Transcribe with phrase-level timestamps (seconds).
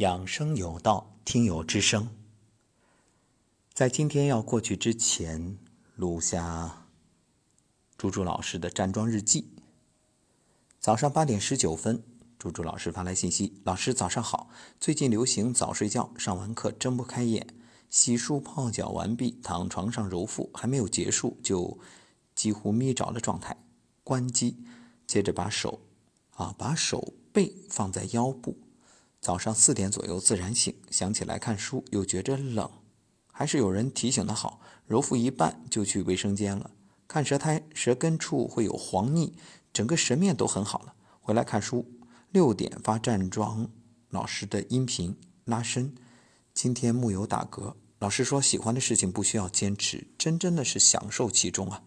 [0.00, 2.08] 养生有道，听友之声。
[3.74, 5.58] 在今天要过去之前，
[5.94, 6.86] 录下
[7.98, 9.52] 朱朱老师的站桩日记。
[10.78, 12.02] 早上八点十九分，
[12.38, 14.48] 猪猪老师发来信息：“老师早上好，
[14.80, 17.46] 最近流行早睡觉，上完课睁不开眼，
[17.90, 21.78] 洗漱泡脚完毕，躺床上揉腹，还没有结束就
[22.34, 23.54] 几乎眯着的状态，
[24.02, 24.64] 关机，
[25.06, 25.82] 接着把手
[26.36, 28.56] 啊把手背放在腰部。”
[29.20, 32.70] 早上四点左右自然醒，想起来看书，又觉着冷，
[33.30, 34.62] 还是有人提醒的好。
[34.86, 36.70] 揉腹一半就去卫生间了，
[37.06, 39.34] 看舌苔，舌根处会有黄腻，
[39.72, 40.94] 整个舌面都很好了。
[41.20, 41.86] 回来看书，
[42.30, 43.68] 六点发站桩
[44.08, 45.94] 老师的音频拉伸。
[46.54, 51.82] 今天木有打嗝，老师说喜欢的事情不需要坚持，真真的是享受其中啊。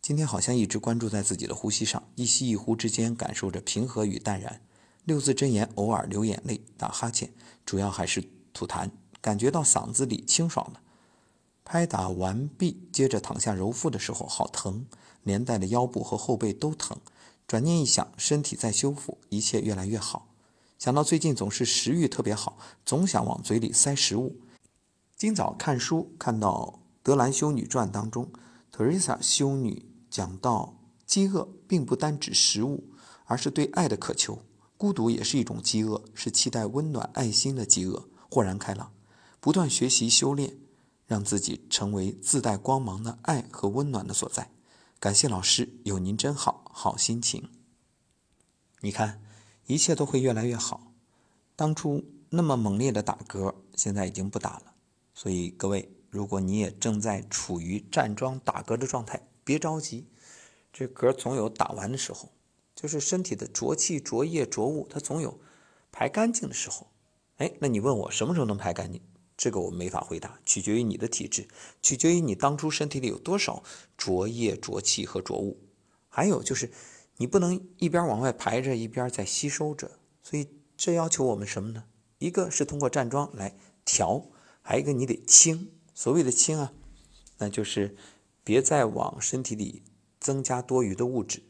[0.00, 4.62] 今天好像一直关注在自己的呼吸上，一吸一呼之间，感受着平和与淡然。
[5.04, 7.30] 六字真言，偶尔流眼泪、打哈欠，
[7.66, 8.90] 主要还是吐痰，
[9.20, 10.80] 感觉到嗓子里清爽了。
[11.62, 14.86] 拍打完毕，接着躺下揉腹的时候，好疼，
[15.22, 16.98] 连带的腰部和后背都疼。
[17.46, 20.28] 转念一想，身体在修复，一切越来越好。
[20.78, 24.40] 想到最近总是食欲特别好，总想往嘴里塞食物。
[25.16, 28.30] 今早看书看到《德兰修女传》当中，
[28.72, 32.84] 特瑞莎修女讲到，饥饿并不单指食物，
[33.26, 34.38] 而是对爱的渴求。
[34.76, 38.08] 孤独也是一种饥饿，是期待温暖爱心的饥饿。
[38.30, 38.92] 豁然开朗，
[39.40, 40.58] 不断学习修炼，
[41.06, 44.50] 让自己成为自带光芒的爱和温暖的所在。
[44.98, 47.48] 感谢老师，有您真好，好心情。
[48.80, 49.22] 你看，
[49.66, 50.92] 一切都会越来越好。
[51.54, 54.74] 当初那么猛烈的打嗝，现在已经不打了。
[55.14, 60.08] 所以各位，如果你也正在处于站桩打嗝的状态，别着急，
[60.72, 62.30] 这嗝总有打完的时候。
[62.84, 65.40] 就是身体的浊气、浊液、浊物，它总有
[65.90, 66.88] 排干净的时候。
[67.38, 69.00] 哎，那你问我什么时候能排干净？
[69.38, 71.48] 这个我没法回答，取决于你的体质，
[71.80, 73.62] 取决于你当初身体里有多少
[73.96, 75.62] 浊液、浊气和浊物。
[76.10, 76.70] 还有就是，
[77.16, 79.92] 你不能一边往外排着，一边在吸收着。
[80.22, 81.84] 所以这要求我们什么呢？
[82.18, 83.56] 一个是通过站桩来
[83.86, 84.26] 调，
[84.60, 85.70] 还有一个你得清。
[85.94, 86.74] 所谓的清啊，
[87.38, 87.96] 那就是
[88.44, 89.82] 别再往身体里
[90.20, 91.42] 增加多余的物质。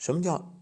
[0.00, 0.58] 什么叫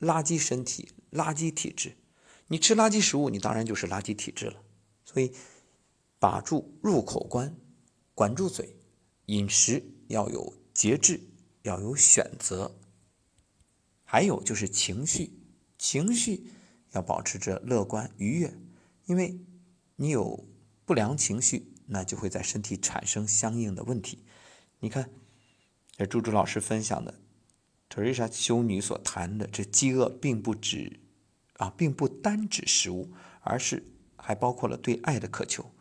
[0.00, 1.98] 垃圾身体、垃圾体质？
[2.46, 4.62] 你吃垃圾食物，你当然就是垃圾体质了。
[5.04, 5.34] 所以，
[6.18, 7.54] 把住入口关，
[8.14, 8.74] 管住嘴，
[9.26, 11.20] 饮食要有节制，
[11.60, 12.74] 要有选择。
[14.02, 15.38] 还有就是情绪，
[15.76, 16.50] 情绪
[16.92, 18.58] 要保持着乐观愉悦，
[19.04, 19.38] 因为
[19.96, 20.48] 你有
[20.86, 24.24] 不良情绪，那就会在身体产生相应的问题。
[24.78, 25.10] 你看，
[25.98, 27.20] 这朱朱老师分享的。
[27.90, 31.00] 特瑞莎修女所谈的这饥饿，并不指
[31.54, 33.84] 啊，并不单指食物，而是
[34.16, 35.72] 还包括了对爱的渴求。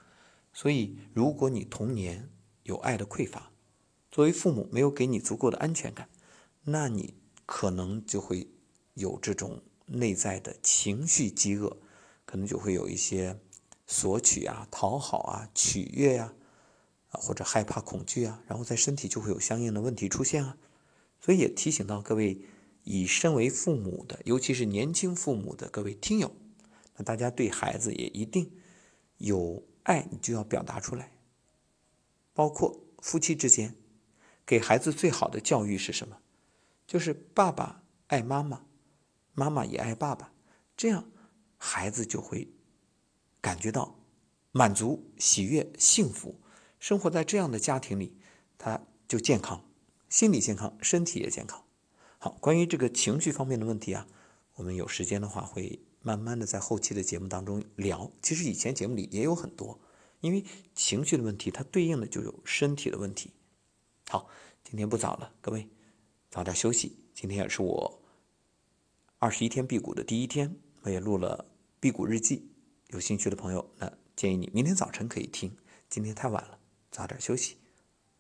[0.51, 2.27] 所以，如果你童年
[2.63, 3.51] 有爱的匮乏，
[4.11, 6.09] 作为父母没有给你足够的安全感，
[6.63, 7.13] 那你
[7.45, 8.49] 可能就会
[8.95, 11.77] 有这种内在的情绪饥饿，
[12.25, 13.39] 可能就会有一些
[13.85, 16.33] 索取啊、讨好啊、取悦呀，
[17.11, 20.57] 啊或者害怕、恐惧啊，然后在身体就会有相应的问题出现啊。
[21.19, 22.41] 所以也提醒到各位，
[22.83, 26.35] 以身为父母的，尤其是年轻父母的各位听友，
[26.95, 28.51] 那大家对孩子也一定
[29.17, 31.11] 有爱，你就要表达出来。
[32.33, 33.75] 包括夫妻之间，
[34.45, 36.17] 给孩子最好的教育是什么？
[36.87, 38.65] 就是爸爸爱妈妈，
[39.33, 40.33] 妈妈也爱爸爸，
[40.75, 41.11] 这样
[41.57, 42.49] 孩子就会
[43.41, 43.99] 感觉到
[44.51, 46.39] 满足、喜悦、幸福。
[46.79, 48.17] 生活在这样的家庭里，
[48.57, 49.68] 他就健康。
[50.09, 51.63] 心理健康，身体也健康。
[52.17, 54.07] 好，关于这个情绪方面的问题啊，
[54.55, 58.11] 我们有时间的话会慢慢的在后期的节目当中聊。
[58.21, 59.79] 其实以前节目里也有很多，
[60.19, 60.43] 因为
[60.73, 63.31] 情绪的问题，它对应的就有身体的问题。
[64.09, 64.27] 好，
[64.63, 65.69] 今天不早了，各位
[66.29, 66.97] 早点休息。
[67.13, 68.01] 今天也是我
[69.19, 71.45] 二十一天辟谷的第一天，我也录了
[71.79, 72.49] 辟谷日记。
[72.87, 75.55] 有兴趣的朋友，那建议你明天早晨可以听。
[75.87, 77.57] 今天太晚了，早点休息，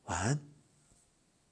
[0.03, 0.48] 晚安。